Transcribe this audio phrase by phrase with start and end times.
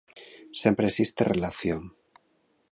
[0.61, 1.81] Sempre existe relación.